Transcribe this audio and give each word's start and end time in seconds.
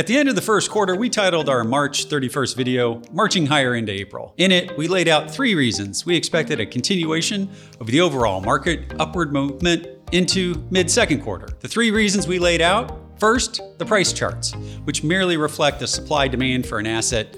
At 0.00 0.06
the 0.06 0.16
end 0.16 0.30
of 0.30 0.34
the 0.34 0.40
first 0.40 0.70
quarter, 0.70 0.96
we 0.96 1.10
titled 1.10 1.50
our 1.50 1.62
March 1.62 2.08
31st 2.08 2.56
video, 2.56 3.02
Marching 3.12 3.44
Higher 3.44 3.74
into 3.74 3.92
April. 3.92 4.32
In 4.38 4.50
it, 4.50 4.74
we 4.78 4.88
laid 4.88 5.08
out 5.08 5.30
three 5.30 5.54
reasons 5.54 6.06
we 6.06 6.16
expected 6.16 6.58
a 6.58 6.64
continuation 6.64 7.50
of 7.80 7.86
the 7.86 8.00
overall 8.00 8.40
market 8.40 8.94
upward 8.98 9.30
movement 9.30 9.86
into 10.12 10.66
mid 10.70 10.90
second 10.90 11.20
quarter. 11.20 11.50
The 11.60 11.68
three 11.68 11.90
reasons 11.90 12.26
we 12.26 12.38
laid 12.38 12.62
out 12.62 12.98
first, 13.20 13.60
the 13.76 13.84
price 13.84 14.14
charts, 14.14 14.54
which 14.84 15.04
merely 15.04 15.36
reflect 15.36 15.80
the 15.80 15.86
supply 15.86 16.28
demand 16.28 16.64
for 16.64 16.78
an 16.78 16.86
asset, 16.86 17.36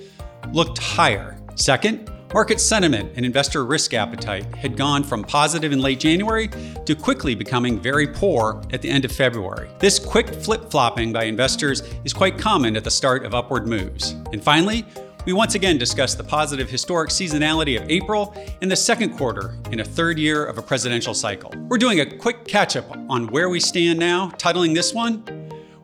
looked 0.53 0.79
higher. 0.79 1.37
Second, 1.57 2.13
Market 2.35 2.61
sentiment 2.63 3.13
and 3.15 3.27
investor 3.27 3.67
risk 3.67 3.93
appetite 3.93 4.47
had 4.57 4.75
gone 4.75 5.05
from 5.05 5.23
positive 5.23 5.71
in 5.71 5.83
late 5.83 6.01
January 6.01 6.49
to 6.87 6.95
quickly 6.95 7.35
becoming 7.35 7.79
very 7.79 8.07
poor 8.07 8.63
at 8.73 8.81
the 8.81 8.89
end 8.89 9.05
of 9.05 9.13
February. 9.13 9.69
This 9.79 9.99
quick 9.99 10.29
flip 10.29 10.71
flopping 10.71 11.13
by 11.13 11.25
investors 11.25 11.83
is 12.05 12.15
quite 12.15 12.39
common 12.39 12.75
at 12.75 12.85
the 12.85 12.91
start 12.91 13.27
of 13.27 13.35
upward 13.35 13.67
moves. 13.67 14.13
And 14.33 14.43
finally, 14.43 14.87
we 15.27 15.35
once 15.35 15.57
again 15.57 15.77
discuss 15.77 16.15
the 16.15 16.25
positive 16.25 16.71
historic 16.71 17.11
seasonality 17.11 17.81
of 17.81 17.89
April 17.91 18.35
and 18.63 18.71
the 18.71 18.77
second 18.77 19.17
quarter 19.17 19.55
in 19.71 19.81
a 19.81 19.85
third 19.85 20.19
year 20.19 20.47
of 20.47 20.57
a 20.57 20.63
presidential 20.63 21.13
cycle. 21.13 21.53
We're 21.69 21.77
doing 21.77 22.01
a 22.01 22.17
quick 22.17 22.47
catch 22.47 22.77
up 22.77 22.91
on 23.11 23.27
where 23.27 23.51
we 23.51 23.61
stand 23.61 23.99
now, 23.99 24.31
titling 24.39 24.75
this 24.75 24.95
one 24.95 25.23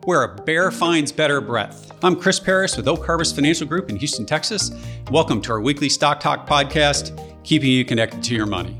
where 0.09 0.23
a 0.23 0.27
bear 0.27 0.71
finds 0.71 1.11
better 1.11 1.39
breadth. 1.39 1.93
I'm 2.01 2.19
Chris 2.19 2.39
Perras 2.39 2.75
with 2.75 2.87
Oak 2.87 3.05
Harvest 3.05 3.35
Financial 3.35 3.67
Group 3.67 3.91
in 3.91 3.95
Houston, 3.95 4.25
Texas. 4.25 4.71
Welcome 5.11 5.39
to 5.43 5.51
our 5.51 5.61
weekly 5.61 5.87
Stock 5.87 6.19
Talk 6.19 6.49
podcast, 6.49 7.15
keeping 7.43 7.69
you 7.69 7.85
connected 7.85 8.23
to 8.23 8.33
your 8.33 8.47
money. 8.47 8.75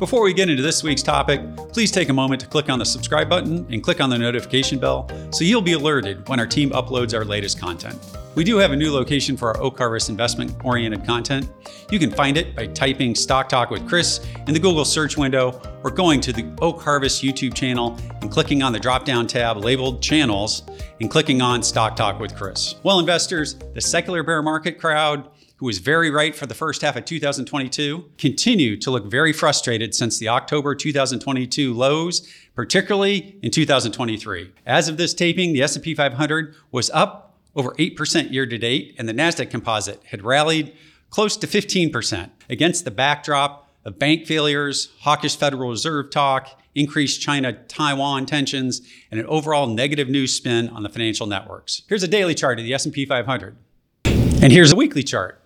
Before 0.00 0.24
we 0.24 0.34
get 0.34 0.50
into 0.50 0.64
this 0.64 0.82
week's 0.82 1.00
topic, 1.00 1.40
please 1.72 1.92
take 1.92 2.08
a 2.08 2.12
moment 2.12 2.40
to 2.40 2.48
click 2.48 2.68
on 2.68 2.80
the 2.80 2.84
subscribe 2.84 3.28
button 3.28 3.64
and 3.70 3.84
click 3.84 4.00
on 4.00 4.10
the 4.10 4.18
notification 4.18 4.80
bell 4.80 5.08
so 5.30 5.44
you'll 5.44 5.62
be 5.62 5.74
alerted 5.74 6.28
when 6.28 6.40
our 6.40 6.46
team 6.46 6.70
uploads 6.70 7.16
our 7.16 7.24
latest 7.24 7.60
content. 7.60 7.96
We 8.34 8.42
do 8.42 8.56
have 8.56 8.72
a 8.72 8.76
new 8.76 8.92
location 8.92 9.36
for 9.36 9.54
our 9.54 9.62
Oak 9.62 9.78
Harvest 9.78 10.08
investment 10.08 10.56
oriented 10.64 11.06
content. 11.06 11.48
You 11.92 12.00
can 12.00 12.10
find 12.10 12.36
it 12.36 12.56
by 12.56 12.66
typing 12.66 13.14
Stock 13.14 13.48
Talk 13.48 13.70
with 13.70 13.86
Chris 13.88 14.26
in 14.48 14.54
the 14.54 14.58
Google 14.58 14.84
search 14.84 15.16
window 15.16 15.62
or 15.84 15.90
going 15.92 16.20
to 16.22 16.32
the 16.32 16.44
Oak 16.60 16.82
Harvest 16.82 17.22
YouTube 17.22 17.54
channel 17.54 17.96
and 18.22 18.32
clicking 18.32 18.60
on 18.60 18.72
the 18.72 18.80
drop 18.80 19.04
down 19.04 19.28
tab 19.28 19.58
labeled 19.58 20.02
Channels 20.02 20.64
and 21.00 21.08
clicking 21.08 21.42
on 21.42 21.62
Stock 21.62 21.94
Talk 21.94 22.18
with 22.18 22.34
Chris. 22.34 22.74
Well, 22.82 22.98
investors, 22.98 23.54
the 23.54 23.80
secular 23.80 24.24
bear 24.24 24.42
market 24.42 24.80
crowd 24.80 25.28
who 25.58 25.66
was 25.66 25.78
very 25.78 26.10
right 26.10 26.34
for 26.34 26.46
the 26.46 26.54
first 26.54 26.82
half 26.82 26.96
of 26.96 27.04
2022, 27.04 28.10
continue 28.18 28.76
to 28.76 28.90
look 28.90 29.08
very 29.08 29.32
frustrated 29.32 29.94
since 29.94 30.18
the 30.18 30.28
October 30.28 30.74
2022 30.74 31.72
lows, 31.72 32.28
particularly 32.56 33.38
in 33.42 33.52
2023. 33.52 34.52
As 34.66 34.88
of 34.88 34.96
this 34.96 35.14
taping, 35.14 35.52
the 35.52 35.62
S&P 35.62 35.94
500 35.94 36.56
was 36.72 36.90
up 36.90 37.33
over 37.56 37.72
8% 37.72 38.32
year 38.32 38.46
to 38.46 38.58
date, 38.58 38.94
and 38.98 39.08
the 39.08 39.12
NASDAQ 39.12 39.50
composite 39.50 40.02
had 40.04 40.22
rallied 40.22 40.74
close 41.10 41.36
to 41.36 41.46
15% 41.46 42.30
against 42.48 42.84
the 42.84 42.90
backdrop 42.90 43.70
of 43.84 43.98
bank 43.98 44.26
failures, 44.26 44.90
hawkish 45.00 45.36
Federal 45.36 45.70
Reserve 45.70 46.10
talk, 46.10 46.60
increased 46.74 47.20
China-Taiwan 47.20 48.26
tensions, 48.26 48.80
and 49.10 49.20
an 49.20 49.26
overall 49.26 49.66
negative 49.66 50.08
news 50.08 50.32
spin 50.32 50.68
on 50.70 50.82
the 50.82 50.88
financial 50.88 51.26
networks. 51.26 51.82
Here's 51.88 52.02
a 52.02 52.08
daily 52.08 52.34
chart 52.34 52.58
of 52.58 52.64
the 52.64 52.74
S&P 52.74 53.06
500. 53.06 53.56
And 54.04 54.52
here's 54.52 54.72
a 54.72 54.76
weekly 54.76 55.02
chart. 55.02 55.43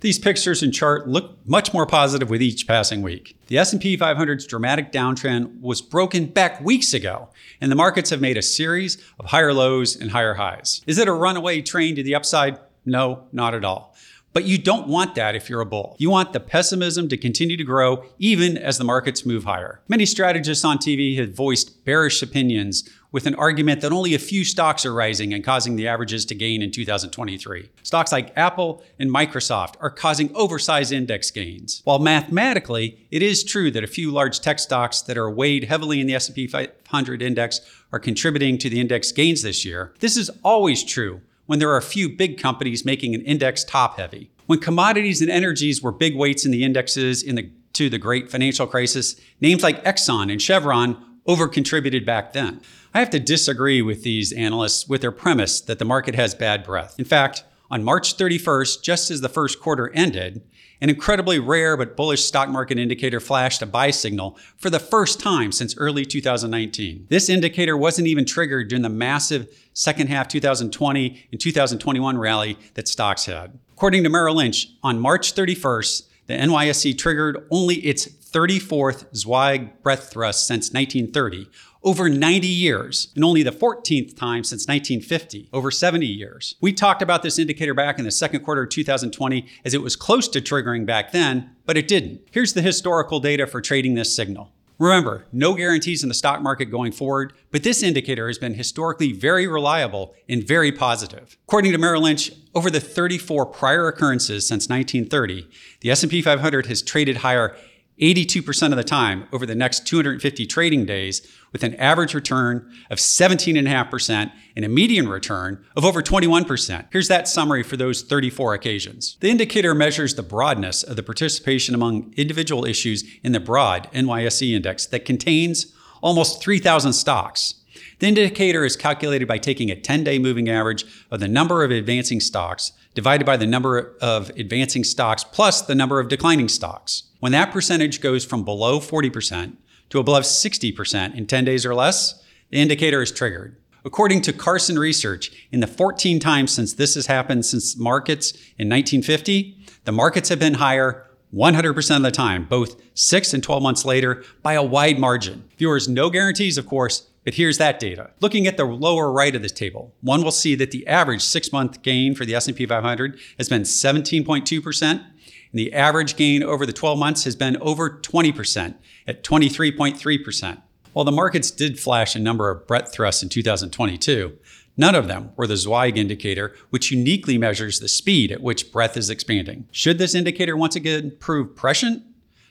These 0.00 0.18
pictures 0.18 0.62
and 0.62 0.72
chart 0.72 1.08
look 1.08 1.36
much 1.46 1.74
more 1.74 1.84
positive 1.84 2.30
with 2.30 2.40
each 2.40 2.66
passing 2.66 3.02
week. 3.02 3.36
The 3.48 3.58
S&P 3.58 3.98
500's 3.98 4.46
dramatic 4.46 4.92
downtrend 4.92 5.60
was 5.60 5.82
broken 5.82 6.24
back 6.24 6.58
weeks 6.62 6.94
ago, 6.94 7.28
and 7.60 7.70
the 7.70 7.76
markets 7.76 8.08
have 8.08 8.20
made 8.20 8.38
a 8.38 8.42
series 8.42 8.96
of 9.18 9.26
higher 9.26 9.52
lows 9.52 9.96
and 9.96 10.10
higher 10.10 10.34
highs. 10.34 10.80
Is 10.86 10.96
it 10.96 11.06
a 11.06 11.12
runaway 11.12 11.60
train 11.60 11.96
to 11.96 12.02
the 12.02 12.14
upside? 12.14 12.58
No, 12.86 13.24
not 13.30 13.52
at 13.52 13.62
all. 13.62 13.94
But 14.32 14.44
you 14.44 14.58
don't 14.58 14.86
want 14.86 15.16
that 15.16 15.34
if 15.34 15.50
you're 15.50 15.60
a 15.60 15.66
bull. 15.66 15.96
You 15.98 16.08
want 16.08 16.32
the 16.32 16.38
pessimism 16.38 17.08
to 17.08 17.16
continue 17.16 17.56
to 17.56 17.64
grow 17.64 18.04
even 18.18 18.56
as 18.56 18.78
the 18.78 18.84
markets 18.84 19.26
move 19.26 19.44
higher. 19.44 19.80
Many 19.88 20.06
strategists 20.06 20.64
on 20.64 20.78
TV 20.78 21.18
have 21.18 21.34
voiced 21.34 21.84
bearish 21.84 22.22
opinions 22.22 22.88
with 23.10 23.26
an 23.26 23.34
argument 23.34 23.80
that 23.80 23.90
only 23.90 24.14
a 24.14 24.20
few 24.20 24.44
stocks 24.44 24.86
are 24.86 24.94
rising 24.94 25.34
and 25.34 25.42
causing 25.42 25.74
the 25.74 25.88
averages 25.88 26.24
to 26.26 26.34
gain 26.36 26.62
in 26.62 26.70
2023. 26.70 27.68
Stocks 27.82 28.12
like 28.12 28.32
Apple 28.36 28.84
and 29.00 29.10
Microsoft 29.10 29.74
are 29.80 29.90
causing 29.90 30.34
oversized 30.36 30.92
index 30.92 31.32
gains. 31.32 31.82
While 31.82 31.98
mathematically, 31.98 33.08
it 33.10 33.22
is 33.22 33.42
true 33.42 33.72
that 33.72 33.82
a 33.82 33.88
few 33.88 34.12
large 34.12 34.38
tech 34.38 34.60
stocks 34.60 35.02
that 35.02 35.18
are 35.18 35.28
weighed 35.28 35.64
heavily 35.64 36.00
in 36.00 36.06
the 36.06 36.14
S&P 36.14 36.46
500 36.46 37.20
index 37.20 37.60
are 37.92 37.98
contributing 37.98 38.58
to 38.58 38.70
the 38.70 38.78
index 38.80 39.10
gains 39.10 39.42
this 39.42 39.64
year, 39.64 39.92
this 39.98 40.16
is 40.16 40.30
always 40.44 40.84
true 40.84 41.20
when 41.50 41.58
there 41.58 41.68
are 41.68 41.76
a 41.76 41.82
few 41.82 42.08
big 42.08 42.38
companies 42.38 42.84
making 42.84 43.12
an 43.12 43.22
index 43.22 43.64
top 43.64 43.98
heavy. 43.98 44.30
When 44.46 44.60
commodities 44.60 45.20
and 45.20 45.28
energies 45.28 45.82
were 45.82 45.90
big 45.90 46.14
weights 46.14 46.44
in 46.46 46.52
the 46.52 46.62
indexes 46.62 47.24
in 47.24 47.34
the, 47.34 47.50
to 47.72 47.90
the 47.90 47.98
great 47.98 48.30
financial 48.30 48.68
crisis, 48.68 49.20
names 49.40 49.64
like 49.64 49.82
Exxon 49.82 50.30
and 50.30 50.40
Chevron 50.40 51.04
over 51.26 51.48
contributed 51.48 52.06
back 52.06 52.34
then. 52.34 52.60
I 52.94 53.00
have 53.00 53.10
to 53.10 53.18
disagree 53.18 53.82
with 53.82 54.04
these 54.04 54.32
analysts 54.32 54.86
with 54.86 55.00
their 55.00 55.10
premise 55.10 55.60
that 55.62 55.80
the 55.80 55.84
market 55.84 56.14
has 56.14 56.36
bad 56.36 56.62
breadth. 56.62 56.94
In 57.00 57.04
fact, 57.04 57.42
on 57.70 57.84
March 57.84 58.16
31st, 58.16 58.82
just 58.82 59.10
as 59.10 59.20
the 59.20 59.28
first 59.28 59.60
quarter 59.60 59.92
ended, 59.94 60.42
an 60.80 60.88
incredibly 60.88 61.38
rare 61.38 61.76
but 61.76 61.96
bullish 61.96 62.24
stock 62.24 62.48
market 62.48 62.78
indicator 62.78 63.20
flashed 63.20 63.62
a 63.62 63.66
buy 63.66 63.90
signal 63.90 64.38
for 64.56 64.70
the 64.70 64.78
first 64.78 65.20
time 65.20 65.52
since 65.52 65.76
early 65.76 66.04
2019. 66.04 67.06
This 67.08 67.28
indicator 67.28 67.76
wasn't 67.76 68.08
even 68.08 68.24
triggered 68.24 68.68
during 68.68 68.82
the 68.82 68.88
massive 68.88 69.48
second 69.74 70.08
half 70.08 70.28
2020 70.28 71.28
and 71.30 71.40
2021 71.40 72.18
rally 72.18 72.58
that 72.74 72.88
stocks 72.88 73.26
had. 73.26 73.58
According 73.72 74.02
to 74.04 74.08
Merrill 74.08 74.36
Lynch, 74.36 74.68
on 74.82 74.98
March 74.98 75.34
31st, 75.34 76.06
the 76.26 76.34
NYSE 76.34 76.96
triggered 76.96 77.46
only 77.50 77.76
its 77.76 78.06
34th 78.06 79.14
Zweig 79.14 79.82
breadth 79.82 80.10
thrust 80.10 80.46
since 80.46 80.72
1930, 80.72 81.48
over 81.82 82.08
90 82.08 82.46
years, 82.46 83.08
and 83.14 83.24
only 83.24 83.42
the 83.42 83.50
14th 83.50 84.16
time 84.16 84.44
since 84.44 84.66
1950, 84.66 85.48
over 85.52 85.70
70 85.70 86.06
years. 86.06 86.54
We 86.60 86.72
talked 86.72 87.02
about 87.02 87.22
this 87.22 87.38
indicator 87.38 87.74
back 87.74 87.98
in 87.98 88.04
the 88.04 88.10
second 88.10 88.40
quarter 88.40 88.62
of 88.64 88.70
2020 88.70 89.46
as 89.64 89.74
it 89.74 89.82
was 89.82 89.96
close 89.96 90.28
to 90.28 90.40
triggering 90.40 90.84
back 90.84 91.12
then, 91.12 91.50
but 91.64 91.76
it 91.76 91.88
didn't. 91.88 92.20
Here's 92.30 92.52
the 92.52 92.62
historical 92.62 93.20
data 93.20 93.46
for 93.46 93.60
trading 93.60 93.94
this 93.94 94.14
signal. 94.14 94.52
Remember, 94.80 95.26
no 95.30 95.52
guarantees 95.52 96.02
in 96.02 96.08
the 96.08 96.14
stock 96.14 96.40
market 96.40 96.70
going 96.70 96.90
forward, 96.90 97.34
but 97.50 97.62
this 97.62 97.82
indicator 97.82 98.28
has 98.28 98.38
been 98.38 98.54
historically 98.54 99.12
very 99.12 99.46
reliable 99.46 100.14
and 100.26 100.42
very 100.42 100.72
positive. 100.72 101.36
According 101.46 101.72
to 101.72 101.78
Merrill 101.78 102.00
Lynch, 102.00 102.32
over 102.54 102.70
the 102.70 102.80
34 102.80 103.44
prior 103.44 103.88
occurrences 103.88 104.48
since 104.48 104.70
1930, 104.70 105.46
the 105.82 105.90
S&P 105.90 106.22
500 106.22 106.64
has 106.64 106.80
traded 106.80 107.18
higher 107.18 107.54
82% 108.00 108.70
of 108.70 108.76
the 108.76 108.84
time 108.84 109.26
over 109.32 109.44
the 109.44 109.54
next 109.54 109.86
250 109.86 110.46
trading 110.46 110.86
days 110.86 111.26
with 111.52 111.62
an 111.62 111.74
average 111.74 112.14
return 112.14 112.72
of 112.88 112.98
17.5% 112.98 114.32
and 114.56 114.64
a 114.64 114.68
median 114.68 115.08
return 115.08 115.64
of 115.76 115.84
over 115.84 116.02
21%. 116.02 116.86
Here's 116.90 117.08
that 117.08 117.28
summary 117.28 117.62
for 117.62 117.76
those 117.76 118.02
34 118.02 118.54
occasions. 118.54 119.16
The 119.20 119.30
indicator 119.30 119.74
measures 119.74 120.14
the 120.14 120.22
broadness 120.22 120.82
of 120.82 120.96
the 120.96 121.02
participation 121.02 121.74
among 121.74 122.14
individual 122.16 122.64
issues 122.64 123.04
in 123.22 123.32
the 123.32 123.40
broad 123.40 123.90
NYSE 123.92 124.54
index 124.54 124.86
that 124.86 125.04
contains 125.04 125.74
almost 126.00 126.42
3,000 126.42 126.94
stocks. 126.94 127.54
The 127.98 128.08
indicator 128.08 128.64
is 128.64 128.76
calculated 128.76 129.28
by 129.28 129.36
taking 129.36 129.70
a 129.70 129.78
10 129.78 130.04
day 130.04 130.18
moving 130.18 130.48
average 130.48 130.84
of 131.10 131.20
the 131.20 131.28
number 131.28 131.62
of 131.62 131.70
advancing 131.70 132.20
stocks 132.20 132.72
divided 133.00 133.24
by 133.24 133.38
the 133.38 133.46
number 133.46 133.96
of 134.02 134.28
advancing 134.36 134.84
stocks 134.84 135.24
plus 135.24 135.62
the 135.62 135.74
number 135.74 136.00
of 136.00 136.08
declining 136.08 136.48
stocks. 136.48 137.04
When 137.18 137.32
that 137.32 137.50
percentage 137.50 138.02
goes 138.02 138.26
from 138.26 138.44
below 138.44 138.78
40% 138.78 139.56
to 139.88 139.98
above 139.98 140.24
60% 140.24 141.14
in 141.14 141.26
10 141.26 141.44
days 141.46 141.64
or 141.64 141.74
less, 141.74 142.22
the 142.50 142.58
indicator 142.58 143.00
is 143.00 143.10
triggered. 143.10 143.56
According 143.86 144.20
to 144.22 144.34
Carson 144.34 144.78
Research, 144.78 145.48
in 145.50 145.60
the 145.60 145.66
14 145.66 146.20
times 146.20 146.52
since 146.52 146.74
this 146.74 146.94
has 146.94 147.06
happened 147.06 147.46
since 147.46 147.74
markets 147.74 148.32
in 148.58 148.68
1950, 148.68 149.64
the 149.84 149.92
markets 149.92 150.28
have 150.28 150.38
been 150.38 150.54
higher 150.54 151.06
100% 151.34 151.96
of 151.96 152.02
the 152.02 152.10
time, 152.10 152.44
both 152.44 152.82
6 152.92 153.32
and 153.32 153.42
12 153.42 153.62
months 153.62 153.86
later, 153.86 154.22
by 154.42 154.52
a 154.52 154.62
wide 154.62 154.98
margin. 154.98 155.44
Viewers, 155.56 155.88
no 155.88 156.10
guarantees, 156.10 156.58
of 156.58 156.66
course, 156.66 157.08
but 157.24 157.34
here's 157.34 157.58
that 157.58 157.78
data. 157.78 158.10
Looking 158.20 158.46
at 158.46 158.56
the 158.56 158.64
lower 158.64 159.12
right 159.12 159.34
of 159.34 159.42
this 159.42 159.52
table, 159.52 159.94
one 160.00 160.22
will 160.22 160.30
see 160.30 160.54
that 160.54 160.70
the 160.70 160.86
average 160.86 161.20
6-month 161.20 161.82
gain 161.82 162.14
for 162.14 162.24
the 162.24 162.34
S&P 162.34 162.64
500 162.66 163.18
has 163.38 163.48
been 163.48 163.62
17.2%, 163.62 164.82
and 164.82 165.04
the 165.52 165.72
average 165.72 166.16
gain 166.16 166.42
over 166.42 166.64
the 166.64 166.72
12 166.72 166.98
months 166.98 167.24
has 167.24 167.36
been 167.36 167.56
over 167.58 167.90
20% 167.90 168.74
at 169.06 169.22
23.3%. 169.22 170.62
While 170.92 171.04
the 171.04 171.12
markets 171.12 171.50
did 171.50 171.78
flash 171.78 172.16
a 172.16 172.18
number 172.18 172.50
of 172.50 172.66
breadth 172.66 172.92
thrusts 172.92 173.22
in 173.22 173.28
2022, 173.28 174.38
none 174.76 174.94
of 174.94 175.06
them 175.06 175.30
were 175.36 175.46
the 175.46 175.56
Zweig 175.56 175.96
indicator, 175.96 176.56
which 176.70 176.90
uniquely 176.90 177.38
measures 177.38 177.78
the 177.78 177.88
speed 177.88 178.32
at 178.32 178.40
which 178.40 178.72
breadth 178.72 178.96
is 178.96 179.10
expanding. 179.10 179.68
Should 179.70 179.98
this 179.98 180.14
indicator 180.14 180.56
once 180.56 180.74
again 180.74 181.16
prove 181.20 181.54
prescient? 181.54 182.02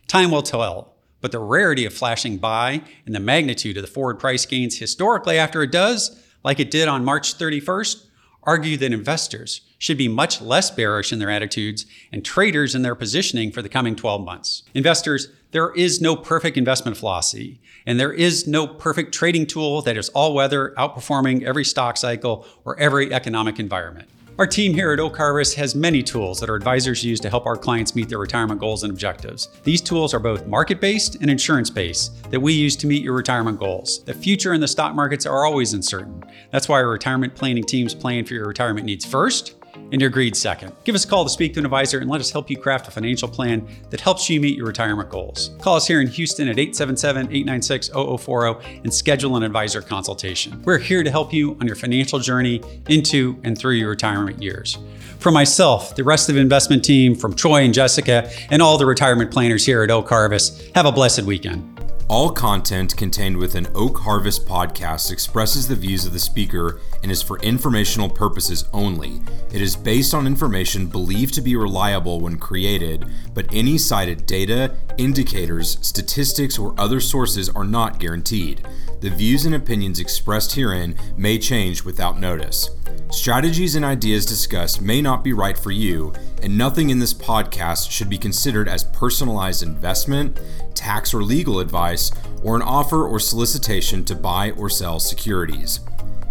Time 0.07 0.31
will 0.31 0.41
tell, 0.41 0.88
but 1.21 1.31
the 1.31 1.39
rarity 1.39 1.85
of 1.85 1.93
flashing 1.93 2.37
by 2.37 2.81
and 3.05 3.13
the 3.13 3.19
magnitude 3.19 3.77
of 3.77 3.83
the 3.83 3.91
forward 3.91 4.19
price 4.19 4.45
gains 4.45 4.77
historically 4.77 5.37
after 5.37 5.61
it 5.63 5.71
does, 5.71 6.21
like 6.43 6.59
it 6.59 6.71
did 6.71 6.87
on 6.87 7.05
March 7.05 7.37
31st, 7.37 8.05
argue 8.43 8.77
that 8.77 8.93
investors 8.93 9.61
should 9.77 9.97
be 9.97 10.07
much 10.07 10.41
less 10.41 10.71
bearish 10.71 11.11
in 11.11 11.19
their 11.19 11.29
attitudes 11.29 11.85
and 12.11 12.25
traders 12.25 12.75
in 12.75 12.81
their 12.81 12.95
positioning 12.95 13.51
for 13.51 13.61
the 13.61 13.69
coming 13.69 13.95
12 13.95 14.23
months. 14.23 14.63
Investors, 14.73 15.29
there 15.51 15.71
is 15.73 16.01
no 16.01 16.15
perfect 16.15 16.57
investment 16.57 16.95
philosophy, 16.95 17.59
and 17.85 17.99
there 17.99 18.13
is 18.13 18.47
no 18.47 18.67
perfect 18.67 19.13
trading 19.13 19.47
tool 19.47 19.81
that 19.81 19.97
is 19.97 20.09
all 20.09 20.33
weather, 20.33 20.73
outperforming 20.77 21.43
every 21.43 21.65
stock 21.65 21.97
cycle 21.97 22.45
or 22.65 22.79
every 22.79 23.13
economic 23.13 23.59
environment. 23.59 24.07
Our 24.39 24.47
team 24.47 24.73
here 24.73 24.93
at 24.93 25.01
Oak 25.01 25.17
has 25.17 25.75
many 25.75 26.01
tools 26.01 26.39
that 26.39 26.49
our 26.49 26.55
advisors 26.55 27.03
use 27.03 27.19
to 27.19 27.29
help 27.29 27.45
our 27.45 27.57
clients 27.57 27.93
meet 27.93 28.07
their 28.07 28.19
retirement 28.19 28.61
goals 28.61 28.83
and 28.83 28.89
objectives. 28.89 29.49
These 29.63 29.81
tools 29.81 30.13
are 30.13 30.19
both 30.19 30.47
market 30.47 30.79
based 30.79 31.15
and 31.15 31.29
insurance 31.29 31.69
based 31.69 32.31
that 32.31 32.39
we 32.39 32.53
use 32.53 32.77
to 32.77 32.87
meet 32.87 33.03
your 33.03 33.15
retirement 33.15 33.59
goals. 33.59 34.01
The 34.05 34.13
future 34.13 34.53
and 34.53 34.63
the 34.63 34.67
stock 34.69 34.95
markets 34.95 35.25
are 35.25 35.43
always 35.43 35.73
uncertain. 35.73 36.23
That's 36.51 36.69
why 36.69 36.77
our 36.81 36.87
retirement 36.87 37.35
planning 37.35 37.65
teams 37.65 37.93
plan 37.93 38.23
for 38.23 38.33
your 38.33 38.47
retirement 38.47 38.85
needs 38.85 39.03
first 39.03 39.58
and 39.91 40.01
your 40.01 40.09
greed 40.09 40.35
second. 40.35 40.73
Give 40.83 40.95
us 40.95 41.05
a 41.05 41.07
call 41.07 41.23
to 41.23 41.29
speak 41.29 41.53
to 41.53 41.59
an 41.59 41.65
advisor 41.65 41.99
and 41.99 42.09
let 42.09 42.21
us 42.21 42.31
help 42.31 42.49
you 42.49 42.57
craft 42.57 42.87
a 42.87 42.91
financial 42.91 43.27
plan 43.27 43.67
that 43.89 44.01
helps 44.01 44.29
you 44.29 44.39
meet 44.39 44.57
your 44.57 44.67
retirement 44.67 45.09
goals. 45.09 45.51
Call 45.61 45.75
us 45.75 45.87
here 45.87 46.01
in 46.01 46.07
Houston 46.07 46.47
at 46.47 46.59
877 46.59 47.27
896 47.27 47.89
0040 47.89 48.81
and 48.83 48.93
schedule 48.93 49.35
an 49.35 49.43
advisor 49.43 49.81
consultation. 49.81 50.61
We're 50.63 50.77
here 50.77 51.03
to 51.03 51.11
help 51.11 51.33
you 51.33 51.57
on 51.59 51.67
your 51.67 51.75
financial 51.75 52.19
journey 52.19 52.61
into 52.87 53.39
and 53.43 53.57
through 53.57 53.73
your 53.73 53.89
retirement 53.89 54.41
years. 54.41 54.77
For 55.19 55.31
myself, 55.31 55.95
the 55.95 56.03
rest 56.03 56.29
of 56.29 56.35
the 56.35 56.41
investment 56.41 56.83
team, 56.83 57.13
from 57.13 57.35
Troy 57.35 57.63
and 57.63 57.73
Jessica, 57.73 58.29
and 58.49 58.61
all 58.61 58.77
the 58.77 58.85
retirement 58.85 59.31
planners 59.31 59.65
here 59.65 59.83
at 59.83 59.91
Oak 59.91 60.07
Harvest, 60.07 60.71
have 60.75 60.85
a 60.85 60.91
blessed 60.91 61.23
weekend. 61.23 61.78
All 62.09 62.31
content 62.31 62.97
contained 62.97 63.37
within 63.37 63.67
Oak 63.75 63.99
Harvest 63.99 64.47
podcast 64.47 65.11
expresses 65.11 65.67
the 65.67 65.75
views 65.75 66.07
of 66.07 66.13
the 66.13 66.17
speaker 66.17 66.81
and 67.03 67.11
is 67.11 67.21
for 67.21 67.37
informational 67.41 68.09
purposes 68.09 68.65
only. 68.73 69.21
It 69.53 69.61
is 69.61 69.75
based 69.75 70.15
on 70.15 70.25
information 70.25 70.87
believed 70.87 71.35
to 71.35 71.41
be 71.41 71.55
reliable 71.55 72.19
when 72.19 72.39
created, 72.39 73.05
but 73.35 73.45
any 73.53 73.77
cited 73.77 74.25
data, 74.25 74.75
indicators, 74.97 75.77
statistics, 75.81 76.57
or 76.57 76.73
other 76.79 76.99
sources 76.99 77.47
are 77.47 77.63
not 77.63 77.99
guaranteed. 77.99 78.67
The 79.01 79.11
views 79.11 79.45
and 79.45 79.53
opinions 79.53 79.99
expressed 79.99 80.55
herein 80.55 80.95
may 81.15 81.37
change 81.37 81.83
without 81.83 82.19
notice. 82.19 82.71
Strategies 83.11 83.75
and 83.75 83.83
ideas 83.85 84.25
discussed 84.25 84.81
may 84.81 85.01
not 85.01 85.23
be 85.23 85.33
right 85.33 85.57
for 85.57 85.71
you, 85.71 86.13
and 86.43 86.57
nothing 86.57 86.89
in 86.89 86.99
this 86.99 87.13
podcast 87.13 87.89
should 87.89 88.09
be 88.09 88.17
considered 88.17 88.67
as 88.67 88.83
personalized 88.83 89.63
investment, 89.63 90.39
tax 90.79 91.13
or 91.13 91.21
legal 91.21 91.59
advice, 91.59 92.11
or 92.41 92.55
an 92.55 92.61
offer 92.61 93.05
or 93.05 93.19
solicitation 93.19 94.05
to 94.05 94.15
buy 94.15 94.51
or 94.51 94.69
sell 94.69 94.99
securities. 94.99 95.81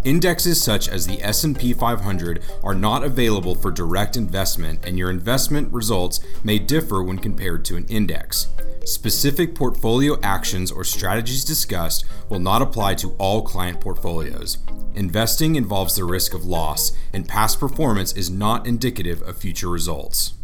Indexes 0.04 0.62
such 0.62 0.88
as 0.88 1.06
the 1.06 1.22
S&P 1.22 1.74
500 1.74 2.42
are 2.64 2.74
not 2.74 3.04
available 3.04 3.54
for 3.54 3.70
direct 3.70 4.16
investment 4.16 4.80
and 4.86 4.96
your 4.96 5.10
investment 5.10 5.70
results 5.72 6.20
may 6.42 6.58
differ 6.58 7.02
when 7.02 7.18
compared 7.18 7.64
to 7.66 7.76
an 7.76 7.84
index. 7.88 8.46
Specific 8.86 9.54
portfolio 9.54 10.18
actions 10.22 10.72
or 10.72 10.82
strategies 10.82 11.44
discussed 11.44 12.06
will 12.30 12.38
not 12.38 12.62
apply 12.62 12.94
to 12.94 13.14
all 13.18 13.42
client 13.42 13.80
portfolios. 13.80 14.58
Investing 14.94 15.56
involves 15.56 15.94
the 15.94 16.04
risk 16.04 16.32
of 16.32 16.44
loss, 16.44 16.92
and 17.12 17.28
past 17.28 17.60
performance 17.60 18.14
is 18.14 18.30
not 18.30 18.66
indicative 18.66 19.20
of 19.22 19.36
future 19.36 19.68
results. 19.68 20.37